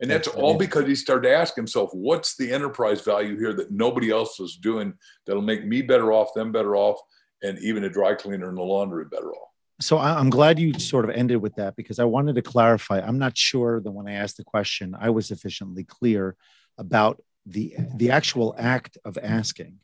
[0.00, 3.52] And that's, that's all because he started to ask himself what's the enterprise value here
[3.54, 4.94] that nobody else is doing
[5.26, 6.98] that'll make me better off them better off
[7.42, 9.51] and even a dry cleaner and the laundry better off
[9.82, 13.00] so I'm glad you sort of ended with that because I wanted to clarify.
[13.00, 16.36] I'm not sure that when I asked the question, I was sufficiently clear
[16.78, 19.78] about the the actual act of asking,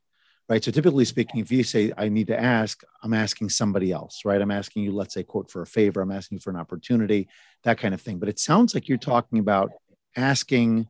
[0.48, 0.62] right?
[0.62, 4.40] So typically speaking, if you say I need to ask, I'm asking somebody else, right?
[4.40, 6.00] I'm asking you, let's say, quote for a favor.
[6.00, 7.28] I'm asking for an opportunity,
[7.64, 8.18] that kind of thing.
[8.18, 9.70] But it sounds like you're talking about
[10.16, 10.88] asking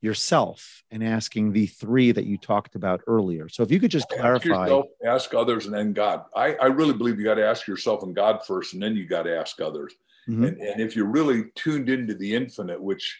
[0.00, 3.48] yourself and asking the three that you talked about earlier.
[3.48, 4.62] So if you could just clarify.
[4.62, 6.24] Ask, yourself, ask others and then God.
[6.34, 9.06] I, I really believe you got to ask yourself and God first, and then you
[9.06, 9.94] got to ask others.
[10.28, 10.44] Mm-hmm.
[10.44, 13.18] And, and if you're really tuned into the infinite, which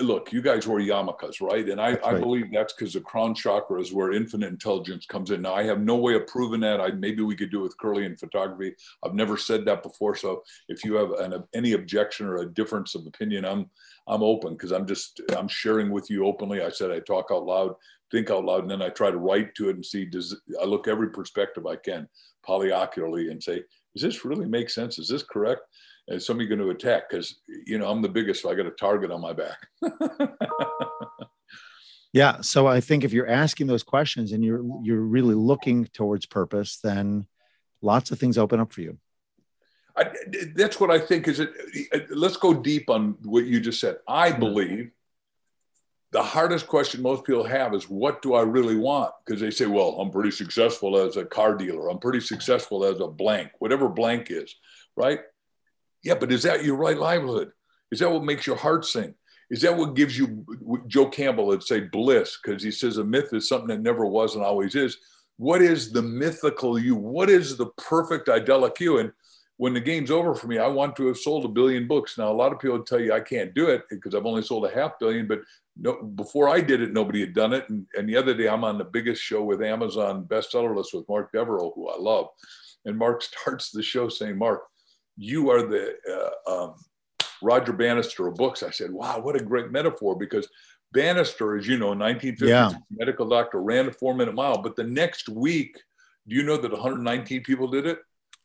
[0.00, 1.68] look, you guys wear yarmulkes, right?
[1.68, 2.04] And I, right.
[2.04, 5.42] I believe that's because the crown chakra is where infinite intelligence comes in.
[5.42, 6.80] Now, I have no way of proving that.
[6.80, 8.74] I maybe we could do it with Kirlian photography.
[9.04, 10.16] I've never said that before.
[10.16, 13.70] So if you have an, any objection or a difference of opinion, I'm
[14.08, 16.62] I'm open because I'm just I'm sharing with you openly.
[16.62, 17.74] I said I talk out loud,
[18.10, 20.64] think out loud, and then I try to write to it and see does I
[20.64, 22.08] look every perspective I can
[22.46, 23.62] polyocularly and say,
[23.94, 24.98] does this really make sense?
[24.98, 25.60] Is this correct?
[26.08, 28.70] And somebody going to attack because you know I'm the biggest, so I got a
[28.70, 29.68] target on my back.
[32.12, 32.40] yeah.
[32.40, 36.78] So I think if you're asking those questions and you're you're really looking towards purpose,
[36.82, 37.26] then
[37.82, 38.98] lots of things open up for you.
[39.96, 40.10] I,
[40.54, 41.50] that's what I think is it.
[42.10, 43.96] Let's go deep on what you just said.
[44.06, 44.40] I mm-hmm.
[44.40, 44.90] believe
[46.12, 49.12] the hardest question most people have is what do I really want?
[49.24, 51.90] Because they say, well, I'm pretty successful as a car dealer.
[51.90, 54.54] I'm pretty successful as a blank, whatever blank is,
[54.96, 55.20] right?
[56.08, 57.52] Yeah, but is that your right livelihood?
[57.92, 59.12] Is that what makes your heart sing?
[59.50, 60.46] Is that what gives you,
[60.86, 62.38] Joe Campbell would say, bliss?
[62.42, 64.96] Because he says a myth is something that never was and always is.
[65.36, 66.96] What is the mythical you?
[66.96, 69.00] What is the perfect idyllic you?
[69.00, 69.12] And
[69.58, 72.16] when the game's over for me, I want to have sold a billion books.
[72.16, 74.64] Now, a lot of people tell you I can't do it because I've only sold
[74.64, 75.40] a half billion, but
[75.76, 77.68] no, before I did it, nobody had done it.
[77.68, 81.06] And, and the other day, I'm on the biggest show with Amazon bestseller list with
[81.06, 82.28] Mark Devereaux, who I love.
[82.86, 84.62] And Mark starts the show saying, Mark,
[85.18, 85.94] you are the
[86.48, 86.74] uh, um,
[87.42, 88.62] Roger Bannister of books.
[88.62, 90.48] I said, wow, what a great metaphor because
[90.92, 92.72] Bannister, as you know, 1950 yeah.
[92.90, 94.62] medical doctor, ran a four minute mile.
[94.62, 95.76] But the next week,
[96.26, 97.98] do you know that 119 people did it?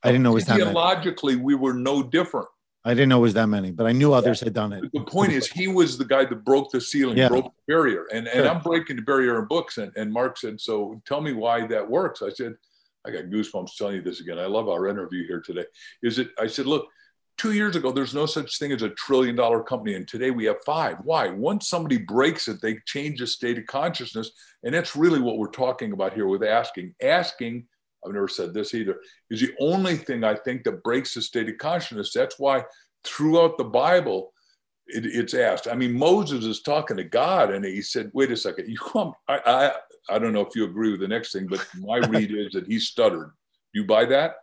[0.03, 0.65] I didn't know it was that many.
[0.65, 2.47] Theologically, we were no different.
[2.85, 4.47] I didn't know it was that many, but I knew others yeah.
[4.47, 4.83] had done it.
[4.91, 7.29] The point is, he was the guy that broke the ceiling, yeah.
[7.29, 8.07] broke the barrier.
[8.11, 9.77] And, and I'm breaking the barrier in books.
[9.77, 12.21] And, and Mark said, So tell me why that works.
[12.21, 12.55] I said,
[13.05, 14.39] I got goosebumps telling you this again.
[14.39, 15.65] I love our interview here today.
[16.01, 16.87] Is it, I said, Look,
[17.37, 19.95] two years ago, there's no such thing as a trillion dollar company.
[19.95, 20.97] And today we have five.
[21.03, 21.29] Why?
[21.29, 24.31] Once somebody breaks it, they change the state of consciousness.
[24.63, 26.95] And that's really what we're talking about here with asking.
[27.01, 27.65] Asking
[28.05, 31.49] I've never said this either, is the only thing I think that breaks the state
[31.49, 32.11] of consciousness.
[32.13, 32.63] That's why
[33.03, 34.33] throughout the Bible,
[34.87, 35.67] it, it's asked.
[35.67, 39.13] I mean, Moses is talking to God, and he said, "Wait a second, you come."
[39.27, 42.31] I, I I don't know if you agree with the next thing, but my read
[42.31, 43.31] is that he stuttered.
[43.73, 44.35] You buy that?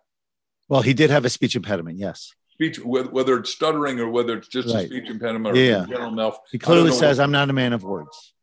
[0.69, 1.99] Well, he did have a speech impediment.
[1.99, 2.33] Yes.
[2.53, 4.85] Speech, whether it's stuttering or whether it's just right.
[4.85, 5.87] a speech impediment or yeah.
[5.89, 6.39] general mouth.
[6.53, 8.35] He clearly says, what, "I'm not a man of words."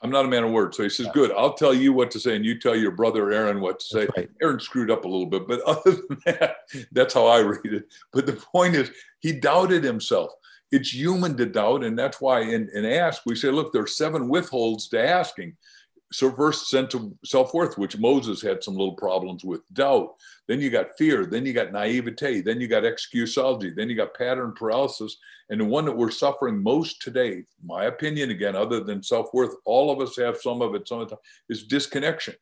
[0.00, 0.76] I'm not a man of words.
[0.76, 1.12] So he says, yeah.
[1.12, 1.32] "Good.
[1.32, 4.06] I'll tell you what to say, and you tell your brother Aaron what to say."
[4.16, 4.30] Right.
[4.40, 6.56] Aaron screwed up a little bit, but other than that,
[6.92, 7.84] that's how I read it.
[8.12, 10.30] But the point is, he doubted himself
[10.70, 11.84] it's human to doubt.
[11.84, 15.56] And that's why in, in ask, we say, look, there are seven withholds to asking.
[16.10, 20.14] So first sense of self-worth, which Moses had some little problems with, doubt.
[20.46, 21.26] Then you got fear.
[21.26, 22.40] Then you got naivete.
[22.40, 23.70] Then you got excusology.
[23.70, 25.18] Then you got pattern paralysis.
[25.50, 29.90] And the one that we're suffering most today, my opinion again, other than self-worth, all
[29.90, 32.34] of us have some of it, some of the time, is disconnection.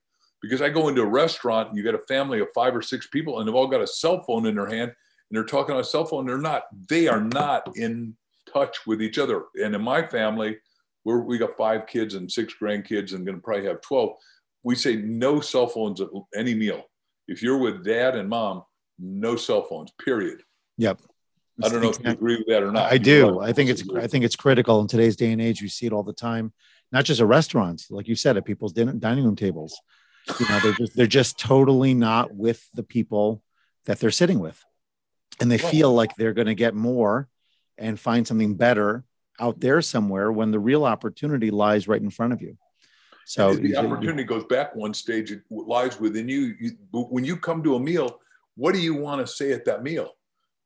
[0.43, 3.09] Because I go into a restaurant, and you got a family of five or six
[3.09, 4.93] people, and they've all got a cell phone in their hand,
[5.31, 6.27] and they're talking on a cell phone.
[6.27, 8.17] They're not, they are not in
[8.53, 9.45] touch with each other.
[9.55, 10.59] And in my family,
[11.05, 14.11] we're, we got five kids and six grandkids and going to probably have 12.
[14.63, 16.85] We say no cell phones at any meal.
[17.29, 18.63] If you're with dad and mom,
[18.99, 20.43] no cell phones, period.
[20.79, 21.01] Yep.
[21.63, 22.93] I don't know if you agree with that or not.
[22.93, 23.41] I do.
[23.41, 25.63] I think it's I think it's critical in today's day and age.
[25.63, 26.53] We see it all the time,
[26.93, 29.81] not just at restaurants, like you said, at people's dinner, dining room tables.
[30.39, 33.43] You know, they're just they're just totally not with the people
[33.87, 34.63] that they're sitting with
[35.41, 37.29] and they feel like they're going to get more
[37.79, 39.05] and find something better
[39.39, 42.57] out there somewhere when the real opportunity lies right in front of you.
[43.27, 46.55] So the opportunity goes back one stage, it lies within you.
[46.61, 46.71] you.
[46.93, 48.21] When you come to a meal,
[48.55, 50.13] what do you want to say at that meal?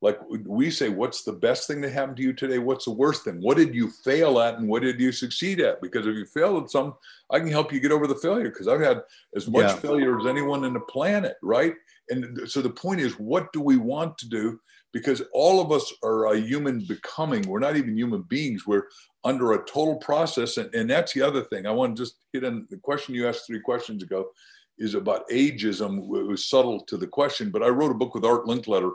[0.02, 2.58] Like we say, what's the best thing that happened to you today?
[2.58, 3.40] What's the worst thing?
[3.40, 5.82] What did you fail at and what did you succeed at?
[5.82, 6.94] Because if you failed at some,
[7.30, 9.02] I can help you get over the failure because I've had
[9.34, 9.76] as much yeah.
[9.76, 11.74] failure as anyone in the planet, right?
[12.10, 14.60] And so the point is, what do we want to do?
[14.92, 17.42] Because all of us are a human becoming.
[17.42, 18.66] We're not even human beings.
[18.66, 18.88] We're
[19.24, 20.56] under a total process.
[20.56, 21.66] And, and that's the other thing.
[21.66, 24.30] I want to just hit on the question you asked three questions ago
[24.78, 25.98] is about ageism.
[26.16, 28.92] It was subtle to the question, but I wrote a book with Art Linkletter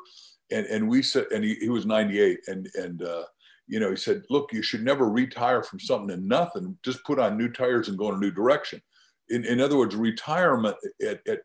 [0.51, 3.23] and and we said, and he, he was 98, and and uh,
[3.67, 6.78] you know, he said, look, you should never retire from something and nothing.
[6.84, 8.82] Just put on new tires and go in a new direction.
[9.30, 11.39] In, in other words, retirement at, at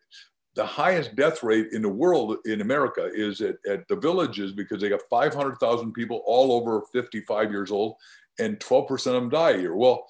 [0.56, 4.80] the highest death rate in the world in America is at, at the villages because
[4.80, 7.94] they got 500,000 people all over 55 years old
[8.38, 9.76] and 12% of them die a year.
[9.76, 10.06] Well,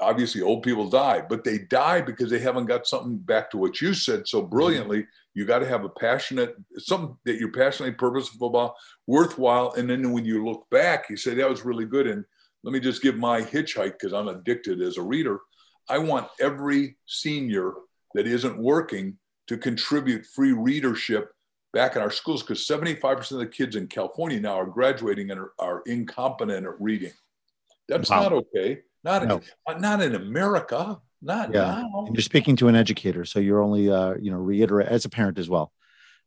[0.00, 3.80] obviously old people die, but they die because they haven't got something back to what
[3.80, 4.50] you said so mm-hmm.
[4.50, 5.06] brilliantly.
[5.34, 8.74] You got to have a passionate, something that you're passionately purposeful about,
[9.06, 9.72] worthwhile.
[9.72, 12.06] And then when you look back, you say, that was really good.
[12.06, 12.24] And
[12.64, 15.40] let me just give my hitchhike because I'm addicted as a reader.
[15.88, 17.72] I want every senior
[18.14, 19.16] that isn't working
[19.52, 21.30] to contribute free readership
[21.72, 25.38] back in our schools because 75% of the kids in California now are graduating and
[25.38, 27.12] are, are incompetent at reading.
[27.88, 28.22] That's wow.
[28.22, 28.80] not okay.
[29.04, 29.40] Not, no.
[29.68, 31.00] in, not in America.
[31.20, 31.82] Not yeah.
[31.82, 32.04] now.
[32.06, 35.08] And you're speaking to an educator, so you're only uh, you know reiterate as a
[35.08, 35.72] parent as well.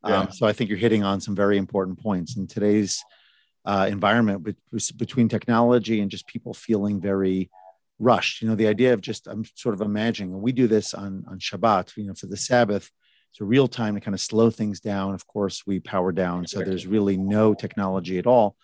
[0.05, 0.19] Yeah.
[0.19, 3.03] Um, so I think you're hitting on some very important points in today's
[3.65, 4.47] uh, environment
[4.97, 7.49] between technology and just people feeling very
[7.99, 8.41] rushed.
[8.41, 11.25] You know, the idea of just I'm sort of imagining, and we do this on
[11.27, 11.97] on Shabbat.
[11.97, 12.89] You know, for the Sabbath,
[13.41, 15.13] a real time to kind of slow things down.
[15.13, 18.55] Of course, we power down, so there's really no technology at all.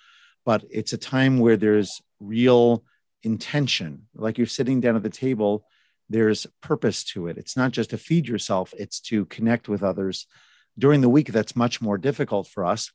[0.45, 2.83] But it's a time where there's real
[3.23, 5.65] intention, like you're sitting down at the table
[6.11, 7.37] there's purpose to it.
[7.37, 10.27] It's not just to feed yourself, it's to connect with others.
[10.77, 12.91] During the week, that's much more difficult for us,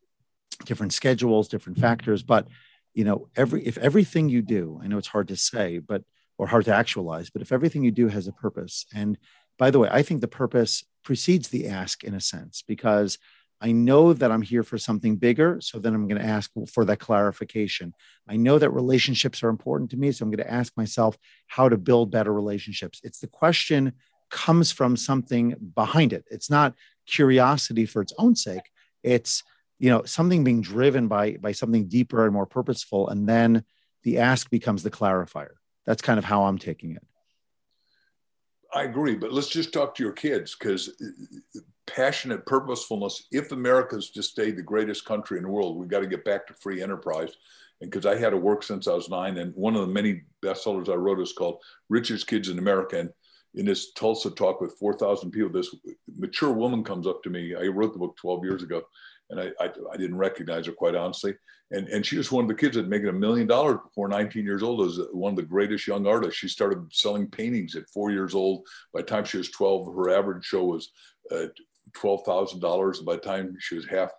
[0.64, 2.22] different schedules, different factors.
[2.22, 2.46] But
[2.92, 6.02] you know, every if everything you do, I know it's hard to say, but
[6.38, 9.16] or hard to actualize, but if everything you do has a purpose, and
[9.58, 13.16] by the way, I think the purpose precedes the ask in a sense because
[13.60, 15.60] I know that I'm here for something bigger.
[15.60, 17.94] So then I'm going to ask for that clarification.
[18.28, 20.10] I know that relationships are important to me.
[20.10, 21.16] So I'm going to ask myself
[21.46, 23.00] how to build better relationships.
[23.04, 23.92] It's the question
[24.30, 26.24] comes from something behind it.
[26.28, 26.74] It's not
[27.06, 28.68] curiosity for its own sake.
[29.04, 29.44] It's,
[29.78, 33.08] you know, something being driven by, by something deeper and more purposeful.
[33.08, 33.62] And then
[34.02, 35.54] the ask becomes the clarifier.
[35.86, 37.06] That's kind of how I'm taking it.
[38.76, 43.26] I agree, but let's just talk to your kids because uh, passionate purposefulness.
[43.32, 46.46] If America's just stayed the greatest country in the world, we've got to get back
[46.46, 47.30] to free enterprise.
[47.80, 50.24] And because I had to work since I was nine, and one of the many
[50.42, 53.00] bestsellers I wrote is called Richest Kids in America.
[53.00, 53.10] And
[53.54, 55.74] in this Tulsa talk with 4,000 people, this
[56.18, 57.54] mature woman comes up to me.
[57.54, 58.82] I wrote the book 12 years ago,
[59.30, 61.34] and I, I, I didn't recognize her quite honestly.
[61.72, 64.44] And, and she was one of the kids that making a million dollars before 19
[64.44, 64.78] years old.
[64.78, 66.38] Was one of the greatest young artists.
[66.38, 68.66] She started selling paintings at four years old.
[68.94, 70.92] By the time she was 12, her average show was
[71.32, 71.46] uh,
[71.96, 73.04] $12,000.
[73.04, 74.10] By the time she was half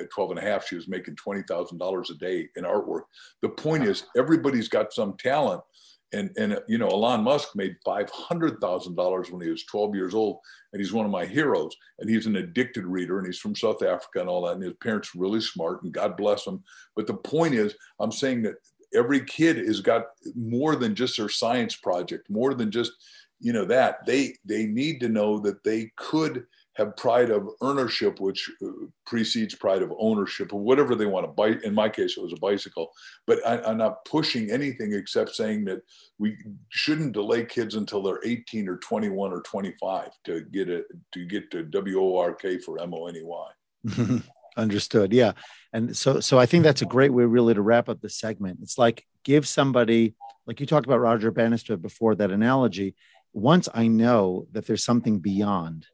[0.00, 3.02] at 12 and a half, she was making $20,000 a day in artwork.
[3.42, 5.62] The point is, everybody's got some talent.
[6.12, 10.38] And, and you know, Elon Musk made $500,000 when he was 12 years old,
[10.72, 11.76] and he's one of my heroes.
[11.98, 14.54] And he's an addicted reader, and he's from South Africa and all that.
[14.54, 16.62] And his parents are really smart, and God bless him.
[16.94, 18.56] But the point is, I'm saying that
[18.94, 22.92] every kid has got more than just their science project, more than just
[23.40, 28.20] you know that they they need to know that they could have pride of ownership
[28.20, 28.68] which uh,
[29.06, 32.32] precedes pride of ownership or whatever they want to buy in my case it was
[32.32, 32.90] a bicycle
[33.26, 35.82] but I, am not pushing anything except saying that
[36.18, 36.36] we
[36.68, 41.50] shouldn't delay kids until they're 18 or 21 or 25 to get it to get
[41.50, 44.22] to w-o-r-k for m-o-n-e-y
[44.56, 45.32] understood yeah.
[45.72, 48.60] And so so i think that's a great way really to wrap up the segment.
[48.62, 50.14] It's like give somebody
[50.46, 52.94] like you talked about roger bannister before that analogy
[53.36, 55.86] once I know that there's something beyond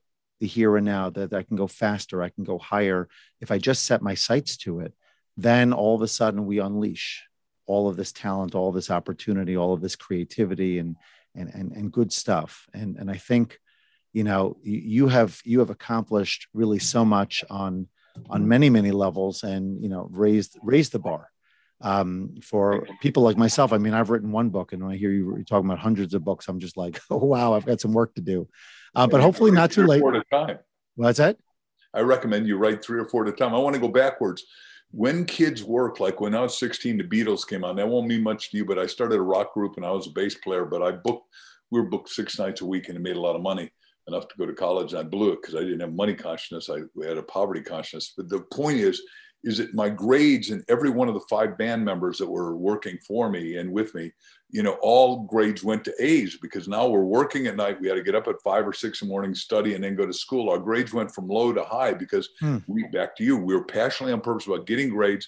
[0.43, 3.09] the here and now, that I can go faster, I can go higher,
[3.41, 4.93] if I just set my sights to it,
[5.37, 7.23] then all of a sudden we unleash
[7.65, 10.97] all of this talent, all this opportunity, all of this creativity and
[11.37, 12.67] and and, and good stuff.
[12.75, 13.61] And and I think,
[14.13, 17.87] you know, you have you have accomplished really so much on
[18.29, 21.31] on many many levels and you know raised raised the bar
[21.83, 23.73] um, for people like myself.
[23.73, 26.25] I mean, I've written one book, and when I hear you talking about hundreds of
[26.25, 28.49] books, I'm just like, oh wow, I've got some work to do.
[28.95, 30.03] Uh, but hopefully, not too late.
[30.03, 30.59] At a time.
[30.97, 31.39] What's that?
[31.95, 33.55] I recommend you write three or four at a time.
[33.55, 34.45] I want to go backwards.
[34.91, 37.77] When kids work, like when I was 16, the Beatles came on.
[37.77, 40.07] That won't mean much to you, but I started a rock group and I was
[40.07, 40.67] a bass player.
[40.67, 41.27] But I booked,
[41.71, 43.71] we were booked six nights a week and it made a lot of money
[44.09, 44.93] enough to go to college.
[44.93, 46.69] And I blew it because I didn't have money consciousness.
[46.69, 48.13] I had a poverty consciousness.
[48.17, 49.01] But the point is,
[49.45, 52.99] is that my grades and every one of the five band members that were working
[53.07, 54.13] for me and with me,
[54.53, 57.81] you know, all grades went to A's because now we're working at night.
[57.81, 59.97] We had to get up at five or six in the morning, study, and then
[59.97, 60.51] go to school.
[60.51, 62.59] Our grades went from low to high because hmm.
[62.67, 65.27] we, back to you, we were passionately on purpose about getting grades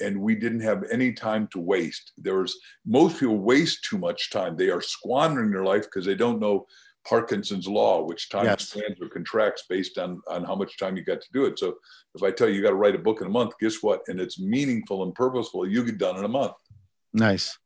[0.00, 2.12] and we didn't have any time to waste.
[2.16, 2.56] There was,
[2.86, 4.56] most people waste too much time.
[4.56, 6.66] They are squandering their life because they don't know
[7.08, 8.54] Parkinson's law, which time yes.
[8.54, 11.58] expands or contracts based on, on how much time you got to do it.
[11.58, 11.76] So
[12.14, 14.02] if I tell you you got to write a book in a month, guess what?
[14.06, 16.52] And it's meaningful and purposeful, you get done in a month.
[17.12, 17.58] Nice.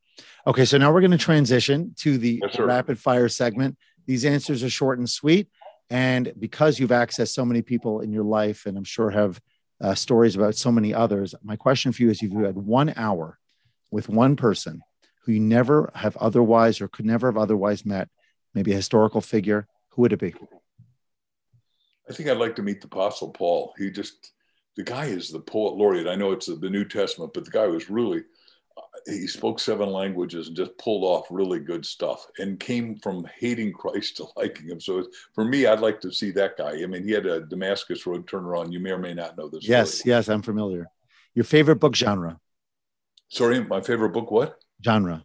[0.46, 3.76] Okay, so now we're going to transition to the yes, rapid fire segment.
[4.06, 5.48] These answers are short and sweet.
[5.90, 9.40] And because you've accessed so many people in your life, and I'm sure have
[9.80, 12.92] uh, stories about so many others, my question for you is if you had one
[12.96, 13.38] hour
[13.90, 14.82] with one person
[15.22, 18.08] who you never have otherwise or could never have otherwise met,
[18.54, 20.34] maybe a historical figure, who would it be?
[22.08, 23.72] I think I'd like to meet the Apostle Paul.
[23.78, 24.32] He just,
[24.76, 26.06] the guy is the poet laureate.
[26.06, 28.22] I know it's the New Testament, but the guy was really,
[29.06, 33.72] he spoke seven languages and just pulled off really good stuff and came from hating
[33.72, 34.80] Christ to liking him.
[34.80, 36.82] So for me, I'd like to see that guy.
[36.82, 38.72] I mean, he had a Damascus Road turnaround.
[38.72, 39.68] You may or may not know this.
[39.68, 40.10] Yes, story.
[40.12, 40.88] yes, I'm familiar.
[41.34, 42.40] Your favorite book genre?
[43.28, 44.58] Sorry, my favorite book, what?
[44.82, 45.24] Genre.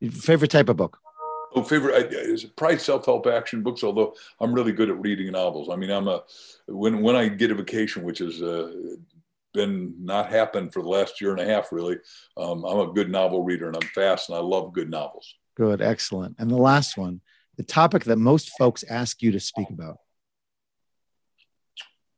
[0.00, 0.98] Your favorite type of book?
[1.54, 3.84] Oh, favorite is probably self-help action books.
[3.84, 5.68] Although I'm really good at reading novels.
[5.70, 6.22] I mean, I'm a
[6.66, 8.72] when when I get a vacation, which is uh,
[9.52, 11.98] been not happened for the last year and a half, really.
[12.36, 15.34] Um, I'm a good novel reader, and I'm fast, and I love good novels.
[15.56, 16.36] Good, excellent.
[16.38, 17.20] And the last one,
[17.56, 19.98] the topic that most folks ask you to speak about.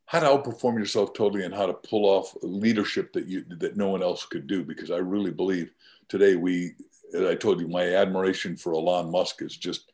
[0.07, 3.89] How to outperform yourself totally, and how to pull off leadership that you that no
[3.89, 4.65] one else could do.
[4.65, 5.73] Because I really believe
[6.09, 6.75] today we
[7.15, 9.91] as I told you, my admiration for Elon Musk is just.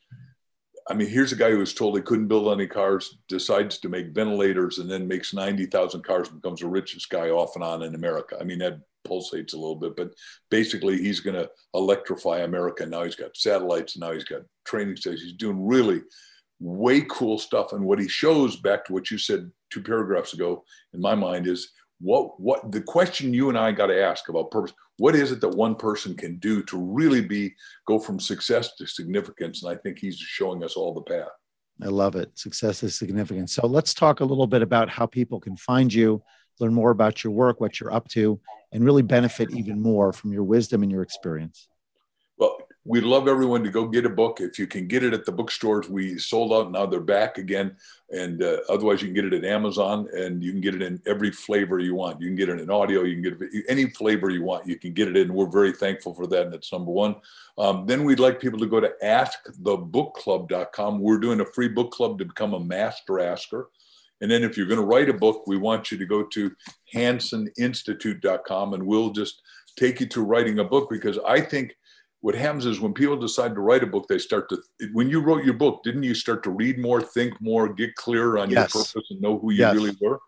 [0.90, 3.88] I mean, here's a guy who was told he couldn't build any cars, decides to
[3.88, 7.94] make ventilators, and then makes 90,000 cars, becomes the richest guy off and on in
[7.94, 8.36] America.
[8.40, 10.10] I mean, that pulsates a little bit, but
[10.50, 12.84] basically, he's going to electrify America.
[12.84, 15.22] Now he's got satellites, now he's got training stations.
[15.22, 16.02] He's doing really
[16.58, 17.72] way cool stuff.
[17.72, 21.46] And what he shows, back to what you said two paragraphs ago, in my mind,
[21.46, 24.72] is what what the question you and I got to ask about purpose.
[24.96, 27.54] What is it that one person can do to really be
[27.86, 29.62] go from success to significance?
[29.62, 31.28] And I think he's showing us all the path.
[31.82, 32.38] I love it.
[32.38, 33.48] Success is significant.
[33.50, 36.22] So let's talk a little bit about how people can find you,
[36.58, 38.38] learn more about your work, what you're up to,
[38.72, 41.68] and really benefit even more from your wisdom and your experience.
[42.86, 44.40] We'd love everyone to go get a book.
[44.40, 46.72] If you can get it at the bookstores, we sold out.
[46.72, 47.76] Now they're back again.
[48.10, 50.98] And uh, otherwise, you can get it at Amazon and you can get it in
[51.06, 52.22] every flavor you want.
[52.22, 54.66] You can get it in audio, you can get it any flavor you want.
[54.66, 55.34] You can get it in.
[55.34, 56.44] We're very thankful for that.
[56.44, 57.16] And that's number one.
[57.58, 61.00] Um, then we'd like people to go to askthebookclub.com.
[61.00, 63.68] We're doing a free book club to become a master asker.
[64.22, 66.50] And then if you're going to write a book, we want you to go to
[66.94, 69.42] hanseninstitute.com and we'll just
[69.76, 71.76] take you to writing a book because I think
[72.20, 74.58] what happens is when people decide to write a book, they start to.
[74.92, 78.38] When you wrote your book, didn't you start to read more, think more, get clearer
[78.38, 78.74] on yes.
[78.74, 79.74] your purpose, and know who you yes.
[79.74, 80.20] really were?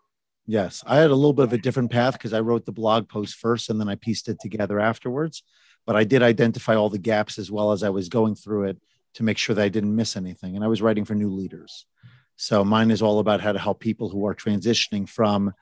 [0.45, 3.07] Yes, I had a little bit of a different path because I wrote the blog
[3.07, 5.43] post first and then I pieced it together afterwards.
[5.85, 8.77] But I did identify all the gaps as well as I was going through it
[9.15, 10.55] to make sure that I didn't miss anything.
[10.55, 11.85] And I was writing for new leaders.
[12.35, 15.53] So mine is all about how to help people who are transitioning from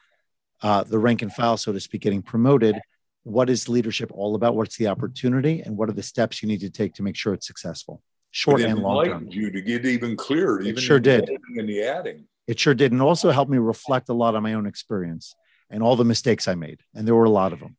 [0.64, 2.80] uh, the rank and file, so to speak, getting promoted.
[3.24, 4.56] What is leadership all about?
[4.56, 5.62] What's the opportunity?
[5.62, 8.02] And what are the steps you need to take to make sure it's successful?
[8.32, 9.28] Short and long term.
[9.30, 10.62] You to get even clearer.
[10.62, 11.30] It sure did.
[11.56, 12.26] In the adding.
[12.48, 12.92] It sure did.
[12.92, 15.36] And also helped me reflect a lot on my own experience
[15.70, 16.80] and all the mistakes I made.
[16.96, 17.76] And there were a lot of them.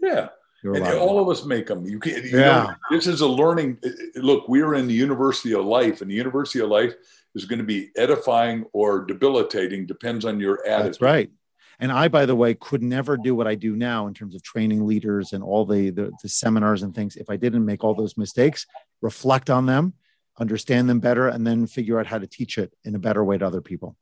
[0.00, 0.28] Yeah.
[0.62, 1.86] And all of, us make them.
[1.86, 2.22] You can.
[2.22, 2.62] You yeah.
[2.62, 3.78] Know, this is a learning.
[4.16, 6.92] Look, we're in the University of Life, and the University of Life
[7.34, 9.86] is going to be edifying or debilitating.
[9.86, 10.86] Depends on your attitude.
[10.86, 11.30] That's right.
[11.80, 14.42] And I, by the way, could never do what I do now in terms of
[14.42, 17.94] training leaders and all the, the, the seminars and things if I didn't make all
[17.94, 18.66] those mistakes,
[19.00, 19.94] reflect on them,
[20.38, 23.38] understand them better, and then figure out how to teach it in a better way
[23.38, 23.96] to other people.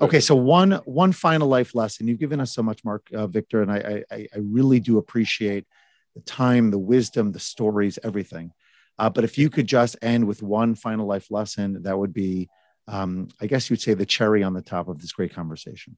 [0.00, 2.08] Okay, so one one final life lesson.
[2.08, 5.66] You've given us so much, Mark uh, Victor, and I, I I really do appreciate
[6.14, 8.52] the time, the wisdom, the stories, everything.
[8.98, 12.48] Uh, but if you could just end with one final life lesson, that would be,
[12.86, 15.96] um, I guess you'd say, the cherry on the top of this great conversation.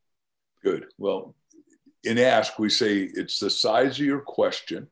[0.62, 0.86] Good.
[0.98, 1.34] Well,
[2.04, 4.88] in Ask, we say it's the size of your question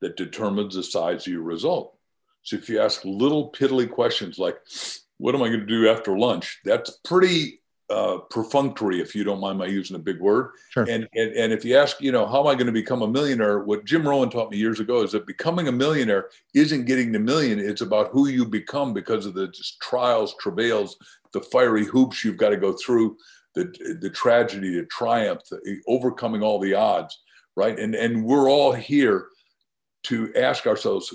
[0.00, 1.96] that determines the size of your result.
[2.42, 4.58] So if you ask little piddly questions like,
[5.18, 6.60] what am I going to do after lunch?
[6.64, 7.60] That's pretty
[7.90, 10.52] uh, perfunctory, if you don't mind my using a big word.
[10.70, 10.84] Sure.
[10.84, 13.08] And, and, and if you ask, you know, how am I going to become a
[13.08, 13.58] millionaire?
[13.60, 17.18] What Jim Rohn taught me years ago is that becoming a millionaire isn't getting the
[17.18, 17.58] million.
[17.58, 19.52] It's about who you become because of the
[19.82, 20.96] trials, travails,
[21.32, 23.16] the fiery hoops you've got to go through
[23.54, 27.18] the, the tragedy, the triumph, the overcoming all the odds,
[27.56, 27.78] right?
[27.78, 29.28] And, and we're all here
[30.04, 31.14] to ask ourselves,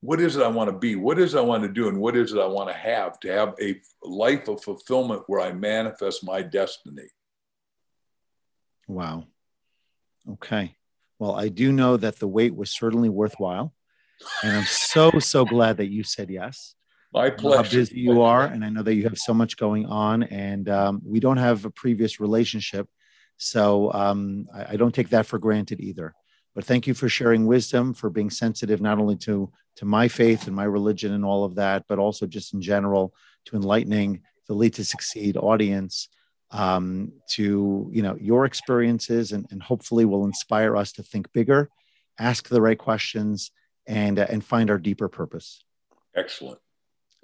[0.00, 0.94] what is it I want to be?
[0.94, 1.88] What is it I want to do?
[1.88, 5.40] And what is it I want to have to have a life of fulfillment where
[5.40, 7.08] I manifest my destiny?
[8.86, 9.24] Wow.
[10.30, 10.76] Okay.
[11.18, 13.74] Well, I do know that the wait was certainly worthwhile.
[14.44, 16.75] And I'm so, so glad that you said yes.
[17.12, 17.56] My pleasure.
[17.56, 20.68] How busy you are, and I know that you have so much going on, and
[20.68, 22.88] um, we don't have a previous relationship,
[23.36, 26.14] so um, I, I, don't take that for granted either.
[26.54, 30.46] But thank you for sharing wisdom, for being sensitive not only to to my faith
[30.46, 33.14] and my religion and all of that, but also just in general
[33.46, 36.08] to enlightening the Lead to Succeed audience
[36.50, 41.70] um, to you know your experiences, and, and hopefully will inspire us to think bigger,
[42.18, 43.50] ask the right questions,
[43.86, 45.64] and uh, and find our deeper purpose.
[46.14, 46.58] Excellent.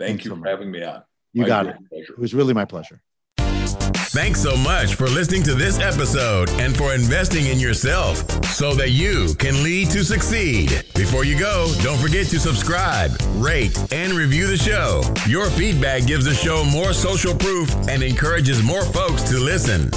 [0.02, 0.50] Thank Thanks you so for much.
[0.50, 1.02] having me on.
[1.32, 1.76] You my got it.
[1.88, 2.12] Pleasure.
[2.14, 3.00] It was really my pleasure.
[3.38, 8.90] Thanks so much for listening to this episode and for investing in yourself so that
[8.90, 10.84] you can lead to succeed.
[10.94, 15.02] Before you go, don't forget to subscribe, rate, and review the show.
[15.26, 19.88] Your feedback gives the show more social proof and encourages more folks to listen.